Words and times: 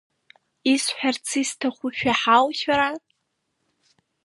Исҳәарц 0.73 1.25
исҭаху 1.41 1.89
шәаҳау 1.97 2.47
шәара? 2.59 2.89